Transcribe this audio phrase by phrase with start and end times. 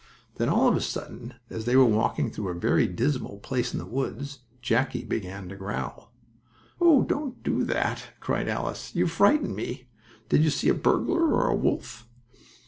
[0.37, 3.77] Then, all of a sudden, as they were walking through a very dismal place in
[3.77, 6.11] the woods, Jackie began to growl.
[6.79, 9.89] "Oh, don't do that!" cried Alice, "you frighten me!
[10.27, 12.07] Did you see a burglar or a wolf?"